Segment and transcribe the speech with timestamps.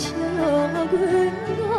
[0.00, 1.69] 情笑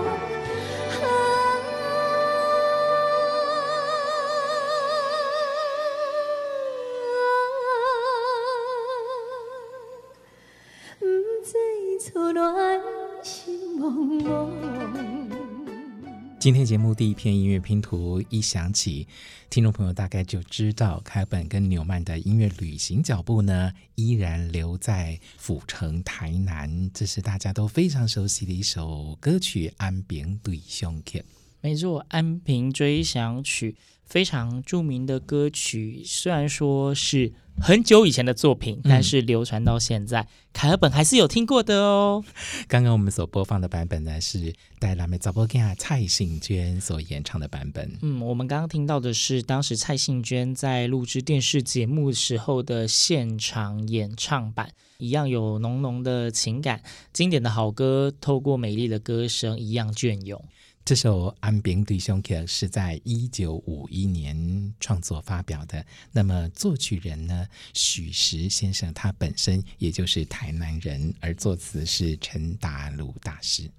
[16.41, 19.07] 今天节目第一篇音乐拼图一响起，
[19.47, 26.89] 听众朋友大概就知道凯本跟纽曼的音乐旅行脚步呢，依然留在府城台南。
[26.95, 31.19] 这是大家都非常熟悉的一首歌曲《安平对上客》。
[31.61, 37.33] 没错，《安平追想曲》非常著名的歌曲，虽然说是。
[37.61, 42.23] 很久以前的作品，但是流传到现在，凯尔本还是有听过的哦。
[42.67, 47.91] 刚刚我们所播放的版本呢，是戴拉美早波跟蔡幸娟所演唱的版本。
[48.01, 56.81] 嗯，我们刚刚听到的是当时蔡幸娟在录制电视节目时候的现场演唱版，一样有浓浓的情感，
[57.13, 60.43] 经典的好歌，透过美丽的歌声，一样隽永。
[60.83, 65.85] 这首《安平对上客》是在一九五一年创作发表的。
[66.11, 73.69] 那么作曲人呢，许石先生，他本身也就是台南人，而作词是陈达鲁大师。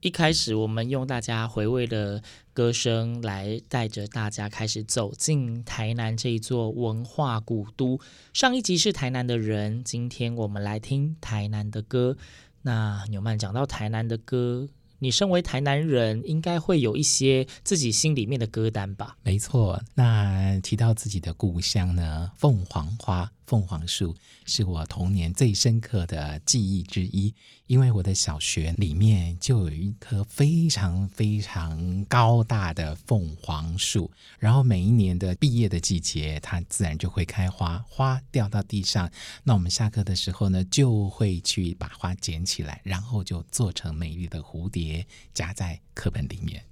[0.00, 2.22] 一开始我们用大家回味的
[2.54, 8.00] 歌声来带着大家开始走进台南这一座文化古都。
[8.32, 12.16] 上一集是台南的人，今天我们来听台南的歌。
[12.62, 14.70] 那纽曼讲到台南的歌。
[15.00, 19.16] 你身为台南人，应该会有一些自己心里面的歌单吧？
[19.22, 23.32] 没错，那提到自己的故乡呢，凤凰花。
[23.50, 24.14] 凤凰树
[24.46, 27.34] 是我童年最深刻的记忆之一，
[27.66, 34.08] 因为我的小学里面就有一棵非常非常高大的凤凰树，
[34.38, 39.10] 然后每一年的毕业的季节，它自然就会开花，花掉到地上，
[39.42, 46.69] 那我们下课的时候呢，就会去把花捡起来，然后就做成美丽的蝴蝶，夹在课本里面。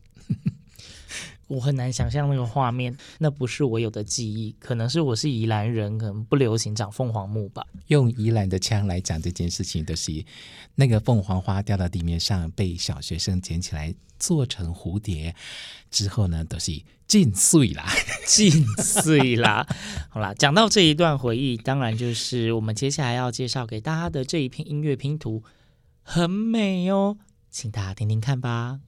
[1.48, 7.66] 我很难想象那个画面，那不是我有的记忆，可能是我是宜兰人，可能不流行长凤凰木吧。
[7.86, 10.24] 用宜兰的腔来讲这件事情，就是
[10.74, 15.34] 那个凤凰花掉到地面上，被小学生捡起来做成蝴蝶
[15.90, 17.86] 之后呢，都是尽碎啦，
[18.26, 19.66] 尽碎啦。
[20.10, 25.42] 好啦，讲到这一段回忆，当然就是我们接下来要介绍给大家的这一篇音乐拼图，
[26.02, 27.16] 很美哦，
[27.50, 28.80] 请大家听听看吧。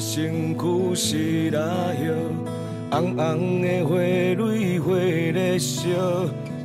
[0.00, 1.60] 身躯是蜡
[1.94, 2.12] 叶，
[2.90, 5.80] 红红的花蕊花咧烧，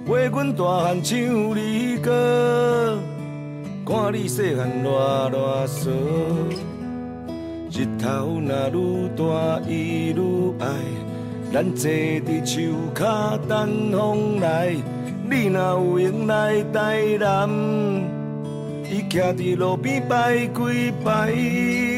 [0.06, 2.98] 陪阮大汉唱儿歌，
[3.86, 4.90] 看你细汉赖
[5.30, 5.90] 赖趖。
[7.72, 9.72] 日头若愈大伊
[10.12, 10.68] 愈爱，
[11.54, 14.76] 咱坐伫树脚等风来。
[15.30, 17.50] 你若有闲来台南，
[18.90, 21.89] 伊徛伫路边摆几摆。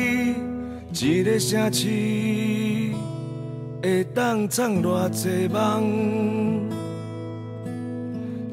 [1.04, 1.88] 一个城市
[3.82, 6.70] 会当藏偌济梦，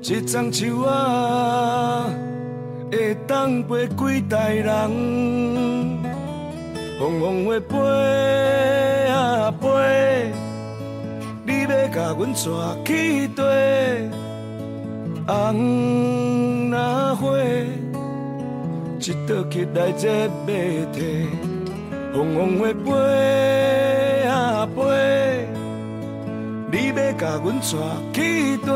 [0.00, 0.91] 一丛树仔
[2.91, 4.91] 会当陪几代人，
[6.99, 7.77] 风风雨飞
[9.11, 10.33] 啊飞，
[11.44, 12.39] 你要甲阮带
[12.87, 14.09] 去佗？
[15.27, 17.37] 红若花，
[18.99, 20.53] 一倒起来这马
[20.94, 21.29] 蹄。
[22.12, 22.90] 风风会飞
[24.26, 25.46] 啊飞，
[26.72, 27.62] 你要甲阮带
[28.12, 28.69] 去佗？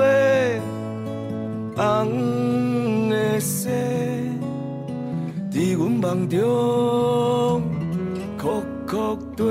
[1.74, 3.70] 红的色，
[5.50, 6.40] 在阮梦中
[8.38, 9.42] 哭哭地。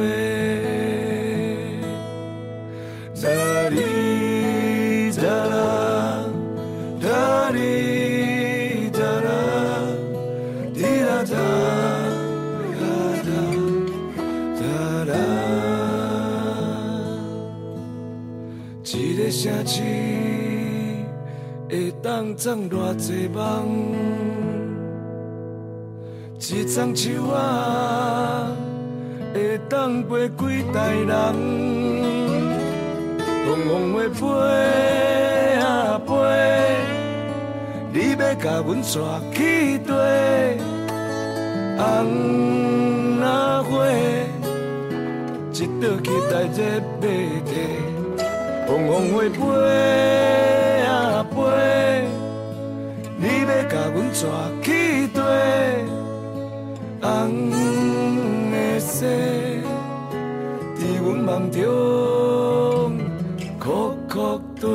[19.64, 19.82] 城市
[21.70, 23.94] 会当装偌济梦，
[26.40, 27.36] 一丛树仔
[29.34, 31.16] 会当陪几代人，
[33.46, 34.26] 风风的飞
[35.60, 36.10] 啊飞，
[37.94, 39.00] 你要甲阮带
[39.32, 39.90] 去佗？
[41.78, 41.80] 红
[43.20, 43.24] 若
[43.64, 43.70] 花，
[45.54, 46.60] 一朵期待在
[47.00, 47.04] 马
[47.46, 47.91] 蹄。
[48.72, 49.28] 风风火飞
[50.88, 51.36] 啊飞，
[53.18, 54.16] 你要甲阮带
[54.64, 54.70] 去
[55.10, 55.20] 佗？
[57.02, 57.06] 红
[58.50, 59.06] 的丝，
[60.78, 61.62] 伫阮梦中
[63.60, 64.66] 苦苦地。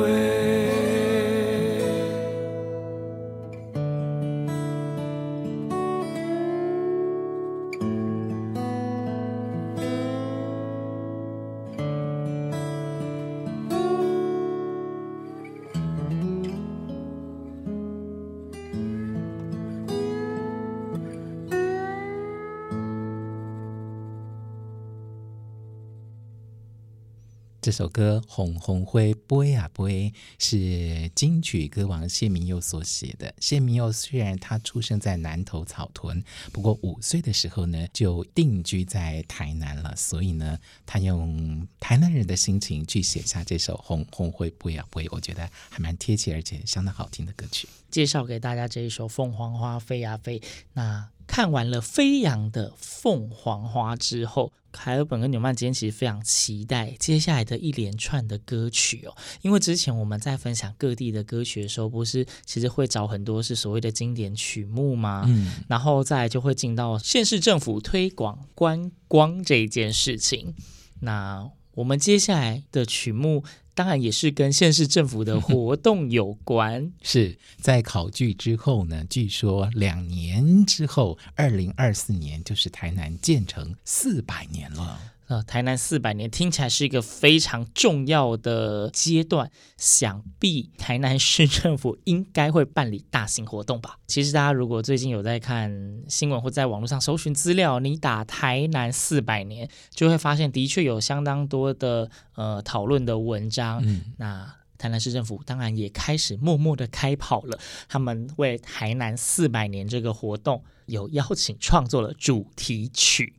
[27.77, 33.31] 首歌《红红灰飞啊飞》是金曲歌王谢明佑所写的。
[33.39, 40.57] 谢明佑虽然他出生在南投草屯，不过五岁的时候呢就定居在台南了，所以呢，
[40.87, 47.69] 他用台南人的心情去写下这首《红红灰飞啊飞》，我觉得还蛮贴切，而且相当好听的歌曲。
[47.91, 50.39] 介绍给大家这一首《凤凰花飞呀飞》。
[50.73, 65.25] 那看完了飞扬的凤凰花之后，凯尔本跟纽曼今天其实非常期待接下来的一连串的歌曲哦，因为之前我们在分享各地的歌曲的时候，不是其实会找很多是所谓的经典曲目吗？
[65.27, 70.55] 嗯，然后再就会进到县市政府推广观光这一件事情。
[71.01, 73.43] 那我们接下来的曲目。
[73.77, 76.91] 当然也是跟县市政府的活动有关。
[77.03, 84.99] 是在考据之后呢，据说两年之后，二零二四年就是台南建成四百年了。
[85.27, 93.97] 呃，台南四百年听起来是一个非常重要的阶段，想必台南市政府应该会办理大型活动吧。
[94.07, 103.81] 其实大家如果最近有在看新闻或在网络上搜寻资料，你打台南四百年，就会发现的确有相当多的呃讨论的文章。
[103.85, 107.59] 嗯，那台南市政府当然也开始默默的开跑了，
[107.89, 113.33] 他们为台南四百年这个活动有邀请创作了主题曲。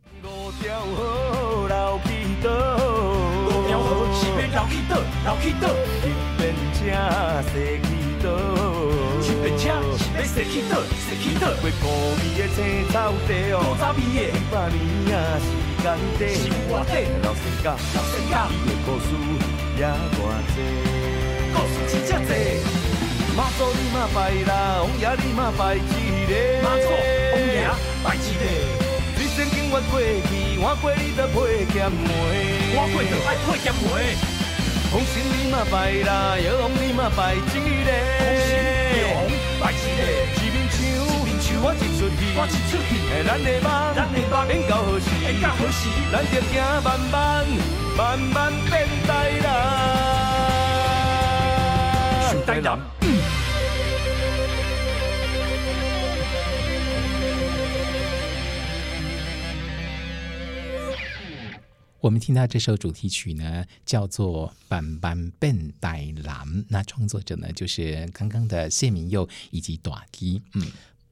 [4.69, 5.69] 去倒，老去倒，
[6.03, 6.79] 轻便车
[7.51, 7.89] 驶去
[8.23, 8.29] 倒，
[9.23, 11.85] 轻便车要驶去倒，驶去倒，过古
[12.17, 12.57] 味的青
[12.93, 14.79] 草地哦，古早味的，几百年
[15.17, 15.49] 啊时
[15.83, 15.85] 间
[16.19, 16.93] 短，时光短，
[17.23, 17.67] 老山甲，
[17.97, 19.09] 老山甲，伊的故事
[19.79, 19.83] 也
[20.15, 20.21] 偌
[20.53, 20.57] 济，
[21.55, 22.31] 故事真正济，
[23.37, 24.17] 妈祖你嘛拜
[24.47, 25.79] 啦，王爷你嘛拜一
[26.29, 26.33] 个，
[26.63, 27.67] 妈祖王爷
[28.05, 28.89] 拜一个。
[29.39, 32.11] 曾经我过去，换过你都配咸梅，
[32.75, 34.38] 我过就爱配咸梅。
[34.91, 38.57] 红心你嘛拜啦，药王你嘛拜一个，红心
[38.97, 39.29] 叶红
[39.61, 40.01] 拜一个。
[40.35, 42.91] 一面墙，一面墙，我一出戏，我一出去。
[43.27, 45.81] 咱的梦，咱的梦，演到何时，演到何时，
[46.11, 46.53] 咱着行
[46.83, 47.45] 慢慢，
[47.97, 49.45] 慢慢变大人，
[52.47, 52.98] 台南。
[62.01, 70.67] 我们听到这首主题曲呢，叫做《斑斑笨呆狼》，那创作者呢，就是刚刚的谢明佑以及短笛，嗯。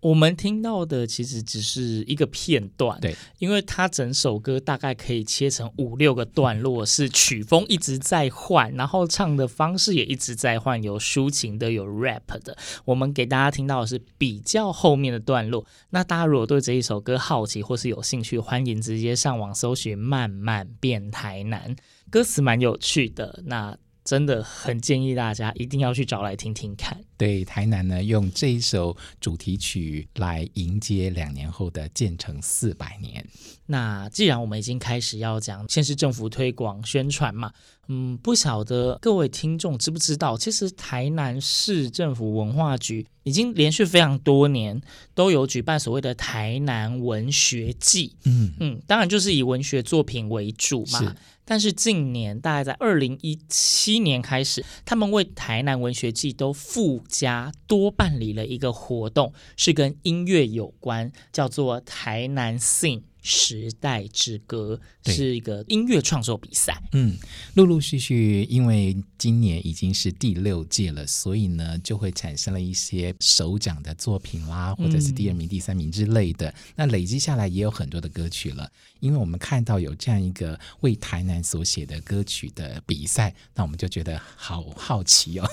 [0.06, 12.56] 我们听到的其实只是一个片段，对，因为它整首歌大概可以切成五六个段落，是曲风一直在换，然后唱的方式也一直在换，有抒情的，有 rap 的。
[12.84, 15.66] 我们给大家听到的是比较后面的段落。
[15.90, 21.74] 那大家如果对这一首歌好奇或是有兴趣，欢迎直接上网搜寻《慢慢变台南》，
[22.10, 23.42] 歌词蛮有趣的。
[23.46, 26.96] 那真的很建议大家一定要去找来听听看。
[27.18, 33.26] 对，台南呢，用这一首主题曲来迎接两年后的建成四百年。
[33.66, 37.52] 那既然我们已经开始要讲县市政府推广宣传嘛，
[37.88, 44.80] 嗯，不晓得各位听众知不知道，其实台南市政府文化局已经连续非常多年
[45.14, 48.14] 都有举办所谓的台南文学季。
[48.24, 51.16] 嗯嗯，当然就是以文学作品为主嘛。
[51.46, 63.02] 但是近年，大概在二零一七年开始，他们为台南文学季都附加多办理了一个活动，是跟音乐有关，叫做台南 Sing。
[63.26, 64.80] 时代之歌》，
[65.12, 66.80] 是一个音乐创作比赛。
[66.92, 67.16] 嗯，
[67.54, 76.48] 陆陆续续，因为今年已经是第六届了，所以呢，就会产生了一些首奖的作品啦，或者是第二名、第三名之类的。
[76.48, 78.70] 嗯、那累积下来也有很多的歌曲了。
[79.00, 85.46] 因为我们看到有这样一个为台南所写的歌曲的比赛，那我们就觉得好好奇哦。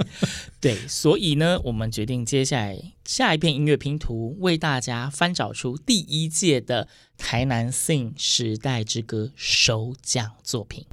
[0.60, 10.86] 对，所以呢，我们决定接下来下一片音乐拼图，为大家翻找出第一届的台南 Sing 时代之歌首奖作品。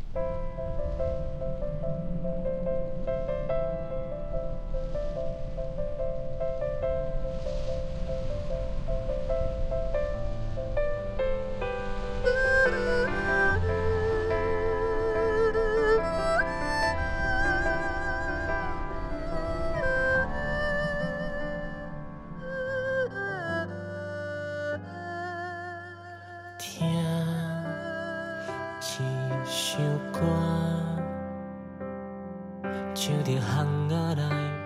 [28.83, 28.85] 一
[29.45, 29.77] 首
[30.11, 30.19] 歌，
[32.93, 34.21] 唱着巷仔内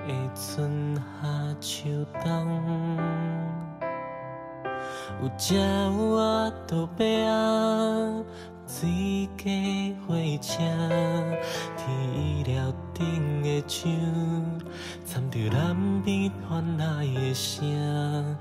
[0.07, 1.27] 的春夏
[1.61, 2.25] 秋冬，
[5.21, 5.59] 有鸟，
[6.71, 6.99] 有白，
[8.65, 9.39] 水车
[10.07, 10.57] 回响，
[11.77, 11.85] 天
[12.43, 13.87] 了顶的树，
[15.05, 18.35] 参着南边传来的声音。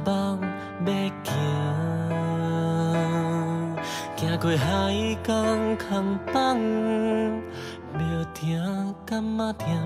[0.00, 0.40] 梦
[0.86, 0.92] 要
[1.24, 1.32] 行，
[4.16, 6.58] 行过海港空港，
[7.98, 9.76] 要听甘嘛甜，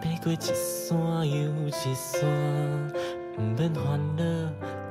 [0.00, 0.96] 爬过一山
[1.28, 2.20] 又一山，
[3.34, 4.22] 不免烦恼，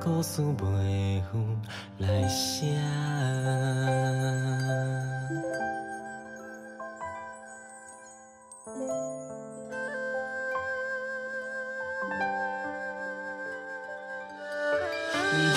[0.02, 1.22] 故事袂远
[1.98, 2.76] 来写。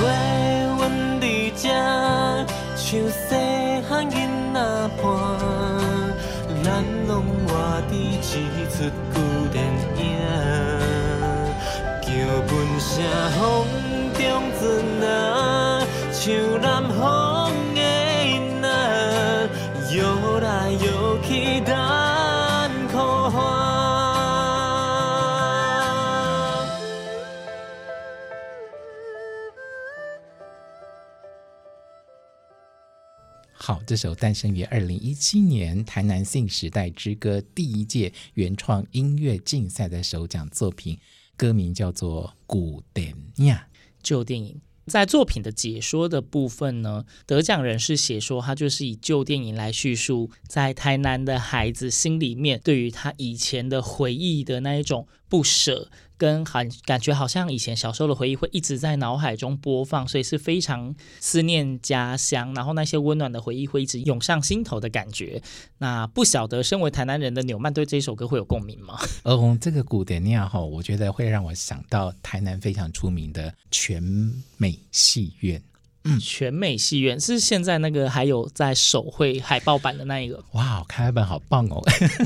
[0.03, 0.91] 过阮
[1.22, 1.24] 伫
[1.55, 1.63] 这，
[2.75, 3.29] 像细
[3.88, 4.13] 汉囡
[4.53, 4.60] 仔
[5.01, 5.03] 伴，
[6.62, 6.67] 咱
[7.07, 7.12] 拢
[7.48, 7.50] 活
[7.89, 8.19] 伫一
[8.69, 8.75] 出
[9.13, 9.15] 旧
[9.53, 9.55] 电
[9.98, 10.01] 影，
[12.01, 12.07] 叫
[12.50, 12.91] 阮声
[13.31, 13.41] 风，
[33.86, 40.98] 这首诞生于二零一七年台南 Sing 时代之歌第一届原创音乐竞赛的首奖作品，
[41.36, 43.68] 歌名叫做《古典呀》，
[44.02, 44.62] 旧电影。
[44.86, 55.90] 在作品的解说的部分呢，得奖人是写说，他就是以旧电影来叙述，在台南的孩子心里面对于他以前的回忆的那一种不舍。
[56.16, 65.42] 跟很感觉好像以前小时候的回忆会一直在脑海中播放，所以是非常思念家乡，然后那些温暖的回忆会一直涌上心头的感觉。
[65.80, 68.98] 那不晓得身为台南人的纽曼对这首歌会有共鸣吗？
[69.24, 74.02] 哦，这个古典那样哈，我觉得会让我想到台南非常出名的全
[74.58, 75.62] 美戏院。
[76.05, 80.43] 嗯，全美戏院是现在那个还有在手绘海报版的那一个。
[80.51, 81.81] 哇，开本好棒哦！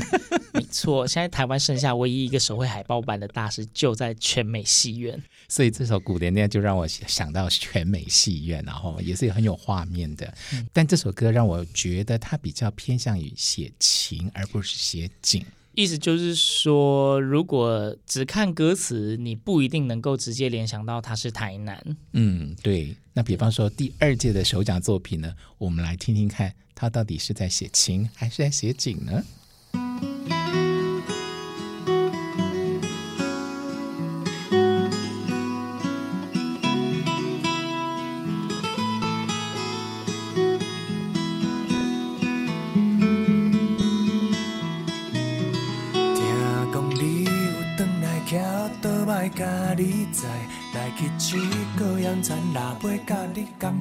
[0.52, 5.22] 没错，现在台湾剩下唯一一个手绘海报版的大师就在全美戏院。
[5.48, 10.34] 所以这首古典恋就让我想到全美戏院，然后也是很有画面的。
[10.52, 15.44] 嗯，但这首歌让我觉得它比较偏向于写情，而不是写景。
[15.78, 21.96] 意思就是说，如果只看歌词，你不一定能够直接联想到它是台南。
[22.14, 22.96] 嗯，对。
[23.12, 29.22] 那比方说第二届的首奖作品呢，我们来听听看，他到底是在写情还是在写景呢？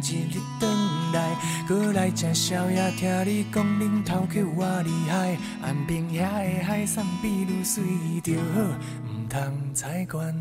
[0.10, 0.72] 一日你转
[1.12, 1.36] 来，
[1.68, 7.84] 过来吃宵夜，听你讲恁头壳我厉害，岸平遐的海产比愈水
[8.24, 8.62] 着好，
[9.04, 9.40] 毋通
[9.74, 10.34] 采关。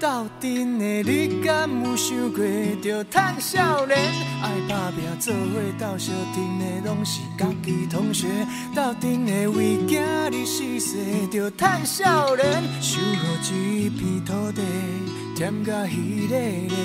[0.00, 2.44] 斗阵的你敢有想过
[2.82, 3.96] 着趁少年？
[4.42, 8.26] 爱打拼做伙斗相挺的拢是家己同学，
[8.74, 10.02] 斗阵的为囝
[10.52, 12.44] 死世着趁少年，
[12.78, 14.60] 守护一片土地。
[15.34, 16.76] 甜甲稀咧咧，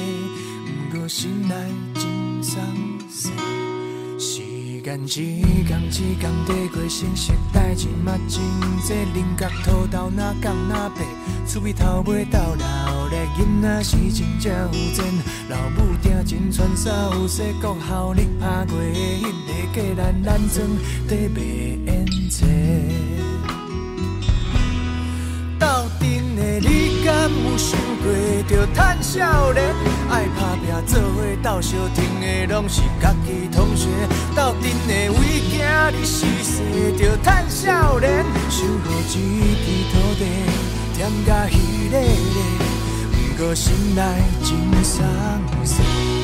[0.90, 1.54] 不过心内
[1.94, 2.64] 真伤
[3.10, 3.34] 心。
[4.18, 4.40] 时
[4.82, 8.40] 间一天一天地过，成熟代志嘛真
[8.88, 8.96] 多。
[9.14, 11.02] 菱角土豆哪讲哪白，
[11.46, 15.04] 厝边头尾斗闹咧，囡仔时真正有钱。
[15.50, 19.24] 老母定真传三有四，国校你拍过的迄
[19.76, 20.66] 个计咱咱装
[21.06, 21.42] 在卖
[21.92, 22.46] 烟册。
[27.18, 28.14] 敢有想过，
[28.48, 29.74] 着趁少年，
[30.12, 33.88] 爱打拼做伙斗相挺的，拢是家己同学。
[34.36, 36.62] 斗阵的为囝你死死，
[36.96, 40.26] 着趁少年，守护一片土地，
[40.96, 42.38] 甜甲彼个个，
[43.12, 44.02] 不过心内
[44.44, 45.04] 真伤
[45.66, 46.17] 心。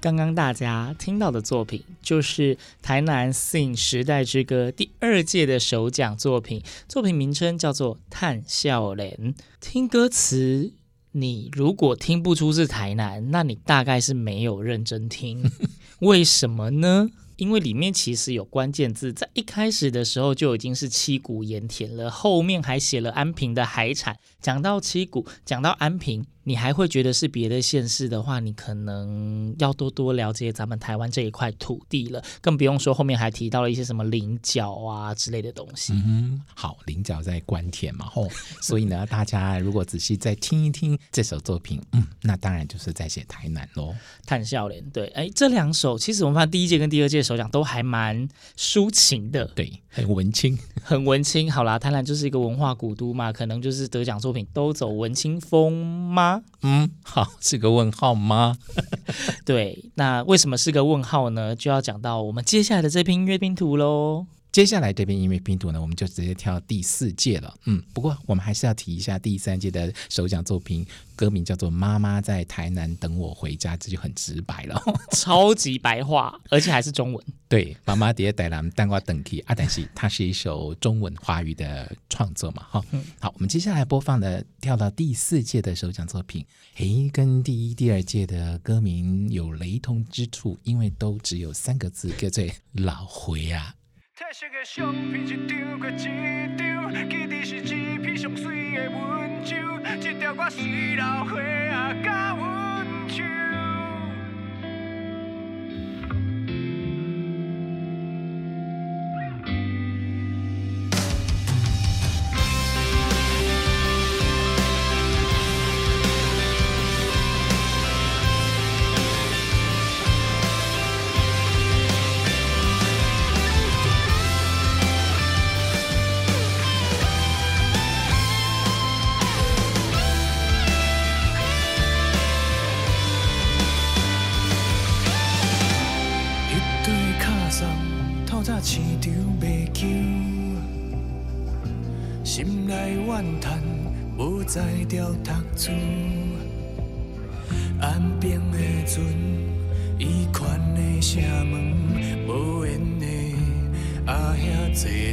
[0.00, 9.18] 刚刚大家听到的作品，就是台南 Sing 时代之歌第二届的首奖作品，作品名称叫做《叹笑脸》。
[9.60, 10.72] 听歌词，
[11.12, 15.50] 你如果听不出是台南，那你大概是没有认真听。
[16.00, 17.10] 为什么呢？
[17.36, 24.16] 因为里面其实有关键字，在一开始的时候就已经是七股盐田了，后面还写了安平的海产。
[24.40, 26.24] 讲到七股，讲到安平。
[26.50, 35.92] 你还会觉得是别的县市的话，你可能要多多了解咱们台湾这一块土地了，更不用说后面还提到了一些什么菱角啊之类的东西。
[35.92, 38.28] 嗯，好，菱角在关田嘛，吼，
[38.60, 43.94] 所以呢，大家如果仔细再听一听这首作品，嗯，那当然就是在写台南喽。
[44.26, 48.28] 探笑脸，对，哎，这两首其实我们发现第一届跟第二届首奖都还蛮
[48.58, 51.48] 抒情的，对，很文青，很文青。
[51.48, 56.39] 好啦，台南就是一个文化古都嘛，可能就是得奖作品都走文青风吗？
[56.62, 58.56] 嗯，好，是个问号吗？
[59.44, 61.56] 对，那为什么是个问号呢？
[61.56, 64.26] 就要讲到我们接下来的这篇阅兵图喽。
[64.52, 67.54] 接下来这边音乐拼图呢，我们就直接跳第四届了。
[67.66, 70.84] 嗯，不过我们还是要提一下第三届的首奖作品，
[71.14, 74.82] 歌名叫做《妈妈在台南等我回家》，这就很直白了，
[75.12, 77.24] 超级白话，而且还是中文。
[77.48, 83.04] 对，妈妈在台南等我等去啊，但是它是一首中文华语的创作嘛，哈、嗯。
[83.20, 86.44] 好，我们接下来播放的跳到第四届的首奖作品，
[86.76, 93.74] 诶，跟第一、第二届的歌名有雷同之处，因为都只有三个字，叫做“老回啊”。
[94.20, 99.56] 彩色的相片一张过一张，记得是一篇上水的温州，
[99.98, 102.34] 这条我随老花啊，甲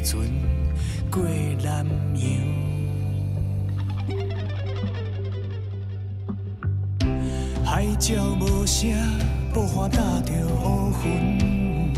[0.09, 0.23] 船
[1.11, 1.21] 过
[1.61, 2.23] 南洋，
[7.65, 8.89] 海鸟无声，
[9.53, 10.31] 薄荷打着
[10.63, 11.91] 乌云，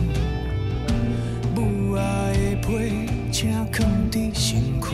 [1.53, 2.01] 母仔
[2.33, 2.67] 的被
[3.31, 4.87] 请囥伫身躯。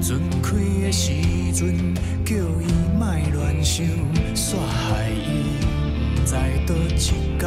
[0.00, 1.12] 船开的时
[1.52, 1.94] 阵，
[2.24, 3.86] 叫伊莫乱想，
[4.34, 5.60] 煞害伊
[6.16, 6.32] 不知
[6.66, 7.38] 倒一天，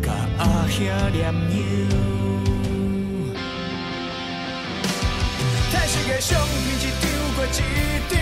[0.00, 2.21] 甲阿兄念忧。
[6.22, 6.46] 相片
[6.78, 7.04] 一张
[7.34, 7.48] 过一
[8.08, 8.14] 张，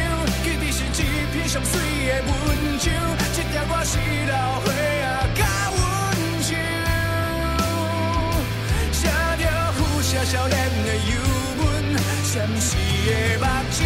[0.42, 1.72] 记得是一篇上水
[2.08, 2.32] 的文
[2.78, 2.88] 章，
[3.34, 5.44] 这条歌是老花啊，甲
[5.76, 5.78] 阮
[6.40, 6.48] 唱，
[8.90, 9.04] 写
[9.36, 11.12] 着富写少年的忧
[11.58, 11.62] 门，
[12.24, 12.72] 闪烁
[13.04, 13.08] 的
[13.38, 13.78] 目睭，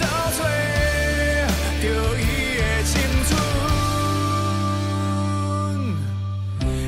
[0.00, 0.02] 走
[0.38, 1.84] 找着
[2.16, 2.18] 伊
[2.56, 2.90] 的青
[3.28, 3.30] 春，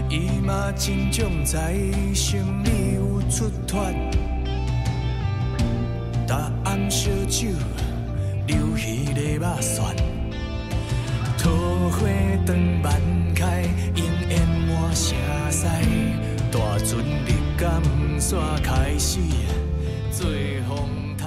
[0.09, 0.83] 伊嘛真
[1.13, 1.75] 将在
[2.15, 3.85] 心里有出脱。
[6.27, 7.49] 答案烧酒，
[8.47, 9.95] 流鱼的肉蒜，
[11.39, 11.51] 桃
[11.91, 12.07] 花
[12.47, 13.01] 灯满
[13.35, 13.63] 开，
[13.97, 15.15] 烟烟满城
[15.51, 15.67] 西，
[16.51, 17.83] 大船日感
[18.19, 19.21] 煞开始
[20.11, 20.27] 做
[20.67, 21.27] 风台。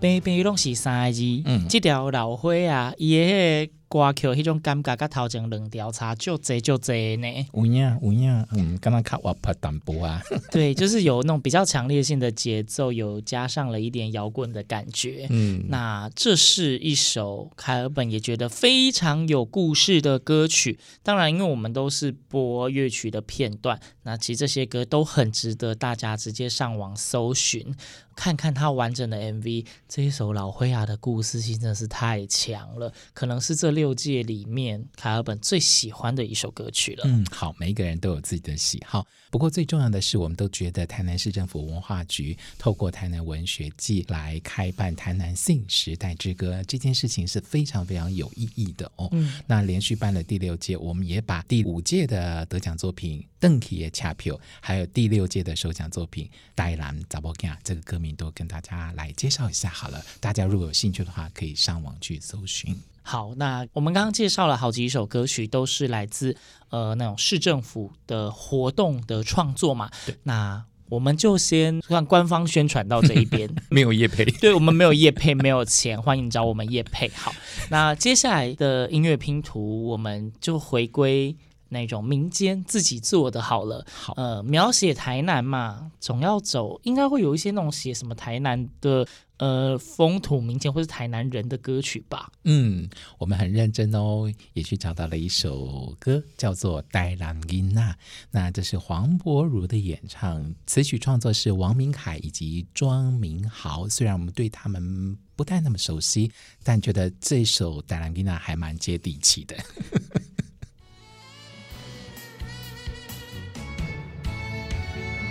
[0.00, 3.75] 平平拢是三个字，嗯，这条老花啊，伊个。
[3.88, 7.26] 歌曲，迄种感觉，甲头前两条差就这就这呢。
[7.54, 10.20] 有影有影，嗯，刚刚看我拍淡薄啊。
[10.50, 15.26] 对，就是有那种比较强烈性的节奏，有加上了一点摇滚的感觉。
[15.30, 20.78] 嗯，那这是一首凯尔本也觉得非常有故事的歌曲。
[21.02, 27.74] 当然，因为我们都是播乐曲的片段，那其实这些歌都很值得大家直接上网搜寻。
[28.16, 37.04] 看看他完整的 MV，这一首老灰牙的故事性真的是太强了，可能是这六届里面凯尔本最喜欢的一首歌曲了。
[37.06, 49.10] 嗯，好，每一个人都有自己的喜好，不过最重要的是，我们都觉得台南市政府文化局透过台南文学季来开办台南 Sing 时代之歌这件事情是非常非常有意义的哦。
[49.12, 56.24] 嗯，那连续办了第六届，我们也把第五届的得奖作品《邓启也恰票》，还有第六届的首奖作品
[56.54, 58.05] 《呆兰杂波干》这个歌名。
[58.14, 62.76] 都跟大家来介绍一下好了，大家如果有兴趣的话，可以上网去搜寻。
[63.02, 66.36] 好，那我们刚刚介绍了好几首歌曲，都是来自
[66.70, 69.90] 呃那种市政府的活动的创作嘛。
[70.24, 77.08] 那我们就先让官方宣传到这一边， 没有业配， 对我们没有业配，没有钱，欢迎找我们业配。
[77.10, 77.32] 好，
[77.70, 81.36] 那接下来的音乐拼图，我们就回归。
[81.68, 89.06] 那种民间自己做的好了，好，呃，描写台南嘛，总要走，应该会有一些那种写什么台南的
[89.38, 92.30] 呃风土民情或是台南人的歌曲吧。
[92.44, 97.82] 嗯，我们很认真哦，也去找到了一首歌，叫做《台南囡仔》，
[98.30, 103.88] 那这是黄柏如的演唱，词曲创作是王明凯以及庄明豪。
[103.88, 106.30] 虽然我们对他们不太那么熟悉，
[106.62, 109.56] 但觉得这首《台南囡仔》还蛮接地气的。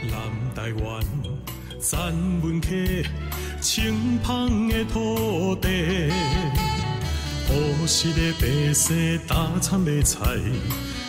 [0.10, 0.20] 南
[0.56, 1.04] 台湾
[1.80, 2.70] 赞文客，
[3.62, 6.10] 清芳的土地，
[7.48, 10.20] 朴实的百姓打参的菜，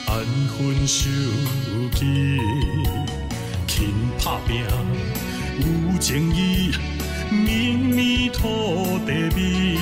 [0.07, 1.09] 安分守
[1.95, 2.39] 己，
[3.67, 4.65] 勤打拼
[5.59, 6.73] 有情义，
[7.31, 9.79] 绵绵土地味，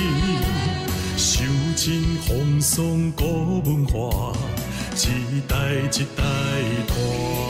[1.17, 1.43] 受
[1.75, 4.33] 尽风霜古文化，
[4.95, 6.23] 一代一代
[6.87, 7.44] 传。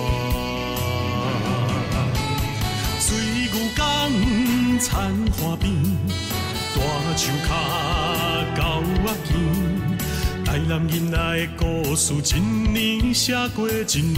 [4.80, 4.91] 田
[5.34, 5.74] 花边，
[6.76, 6.78] 大
[7.18, 7.50] 树脚
[8.56, 8.62] 狗
[9.06, 9.34] 仔见，
[10.46, 11.18] 台南人的
[11.58, 14.15] 故事，一年写过一年。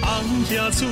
[0.00, 0.08] 红
[0.50, 0.86] 叶厝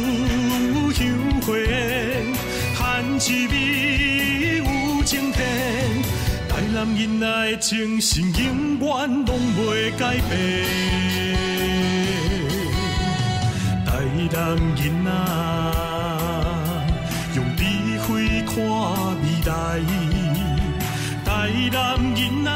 [0.93, 1.01] 香
[1.41, 2.35] 花烟，
[2.75, 5.41] 番薯味有情天，
[6.49, 11.52] 台南人的精神永远拢袂改变。
[14.13, 15.11] 台南囡仔
[17.35, 17.65] 用智
[18.03, 18.45] 慧。
[18.45, 18.55] 看
[19.23, 19.51] 未来，
[21.25, 21.31] 台
[21.73, 22.51] 南囡仔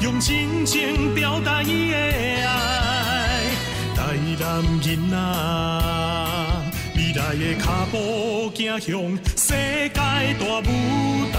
[0.00, 3.50] 用真情表达伊的爱，
[3.96, 5.16] 台南囡仔
[6.94, 9.98] 未来的脚步走向世界
[10.38, 10.70] 大舞
[11.32, 11.36] 台。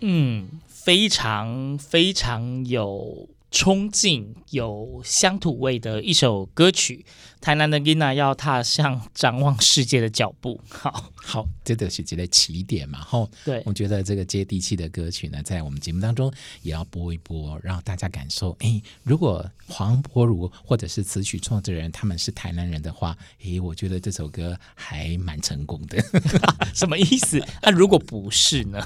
[0.00, 3.28] 嗯，非常非常有。
[3.48, 7.06] 冲劲有乡土味的一首歌曲，
[7.40, 10.60] 台南的 Gina 要踏上展望世界的脚步。
[10.68, 13.00] 好，好，这个是一个起点嘛。
[13.00, 16.30] 吼，对，我觉得这个接地气的歌曲呢，在我们节目当中
[16.60, 18.54] 也要播一播，让大家感受。
[18.60, 26.04] 哎，如果黄柏如或者是词曲创作人他们是台南人的话，哎，我觉得这首歌还蛮成功的。
[26.74, 27.38] 什么意思？
[27.62, 28.84] 那、啊、如果不是呢？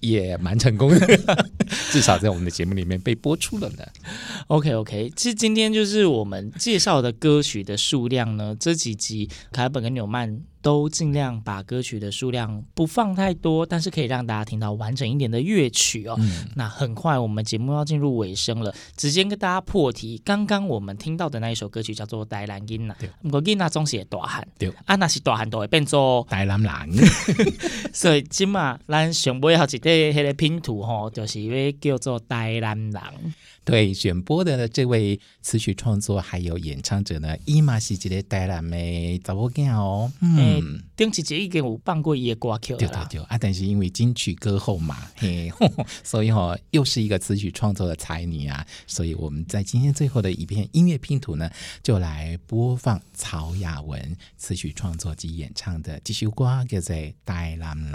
[0.00, 1.46] 也蛮成功的，
[1.90, 3.84] 至少在我们的节目里面被播出了呢。
[4.48, 16.16] OK OK，其实今天就是我们介绍的歌曲的数量呢，这几集凯本跟纽曼都尽量把歌曲的数量不放太多，但是可以让大家听到完整一点的乐曲哦。
[16.18, 20.20] 嗯、那很快我们节目要进入尾声了，直接跟大家破题。
[20.24, 27.08] 刚刚我们听到的那一首歌曲叫做《台南囡仔》，不过囡仔总是会大汉，对，啊那是大汉都会变做台南人。
[27.92, 33.02] 所以今嘛，咱上尾要一个迄个拼图吼，就是要叫做台南人。
[33.64, 40.10] 对，选播的这位词曲创作还有演唱者呢，伊嘛是一个台南的查某囝哦。
[40.22, 40.38] 嗯，
[40.96, 42.78] 顶一节已经有放过伊的歌曲了。
[42.78, 45.50] 对对对啊，但是因为金曲歌后嘛，嘿，
[46.02, 48.66] 所以哈、哦，又是一个词曲创作的才女啊。
[48.86, 51.50] 所以我们在今天最后的一片音乐拼图呢，
[51.82, 57.92] 就来播放曹雅文词曲创作及演唱的这首歌，叫做《台南人》。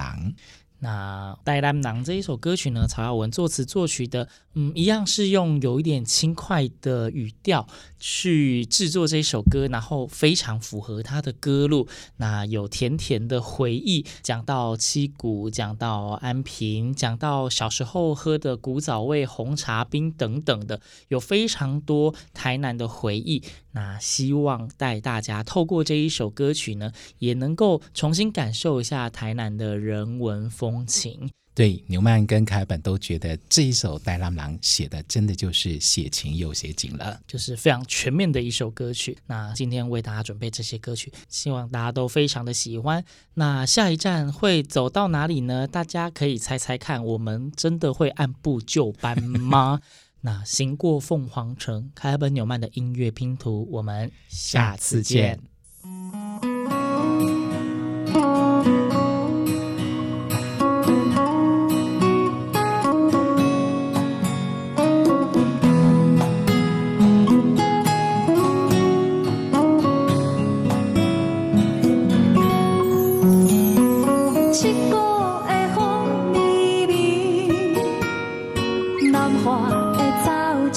[0.84, 7.66] 那《台南人》这一首歌曲呢，曹雅文作词作曲的，嗯，一样是用有一点轻快的语调
[7.98, 11.88] 去制作这一首歌，然后非常符合他的歌路。
[12.18, 23.42] 那有甜甜的回忆，讲到七股，讲到安平，讲到小时候喝的古早味红茶冰等等的，有非常多台南的回忆。
[23.76, 31.30] 那希望带大家透过这一首歌曲呢，也能够重新感受一下台南的人文风情。
[31.56, 39.16] 对，纽曼跟凯本都觉得这一首《台南人》写的真的就是写情又写景了，就是非常全面的一首歌曲。
[39.28, 43.06] 那今天为大家准备这些歌曲，希望大家都非常的喜欢。
[43.36, 45.68] 那下一站会走到哪里呢？
[45.68, 49.80] 大家可以猜猜看，我们真的会按部就班吗？
[50.22, 55.40] 那行过凤凰城，凯本纽曼的音乐拼图，我们下次见。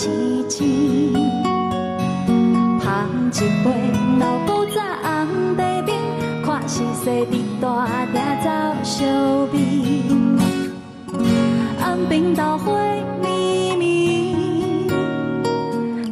[0.07, 1.13] 一，
[2.81, 2.85] 捧
[3.33, 3.67] 一杯
[4.21, 5.89] 老古早红茶冰，
[6.45, 7.65] 看时势伫大
[8.13, 8.47] 鼎走
[8.85, 8.95] 相
[9.51, 10.39] 饼，
[11.81, 12.67] 红冰豆花
[13.21, 13.85] 绵绵，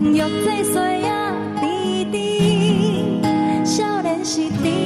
[0.00, 0.78] 玉坠细仔
[1.60, 4.83] 甜甜，少年时甜。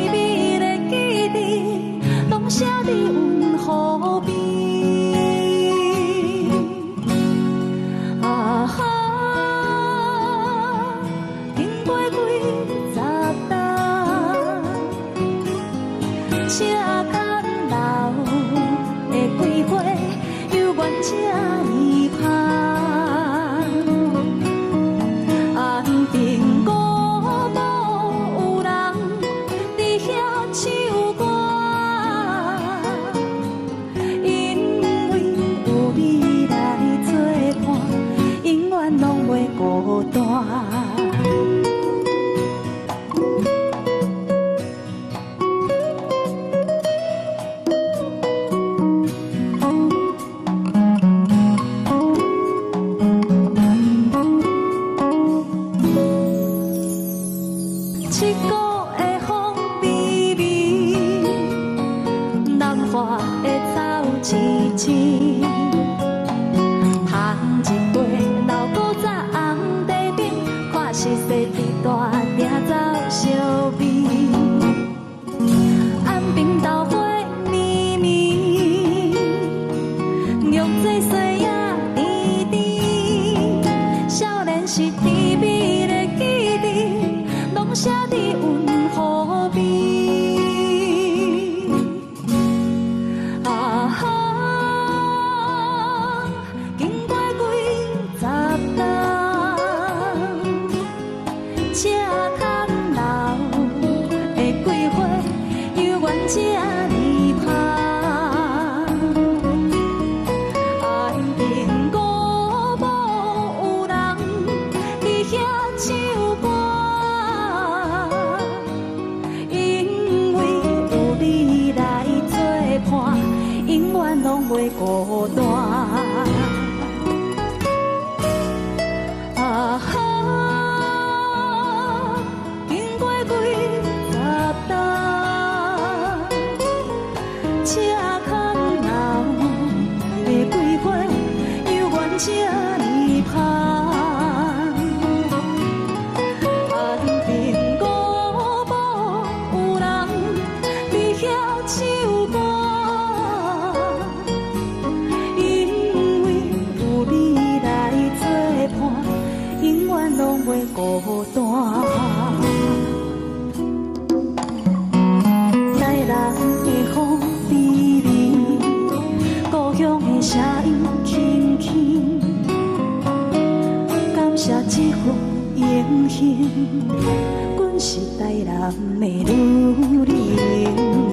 [177.56, 181.07] 阮是台南的女人。